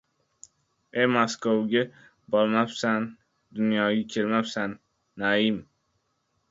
[1.01, 1.83] —E, Maskovga
[2.37, 3.07] bormabsan—
[3.59, 4.79] dunyoga kelmabsan!—
[5.25, 5.65] Naim